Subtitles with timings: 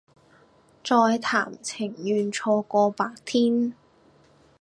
[0.83, 3.75] 再談情願錯過白天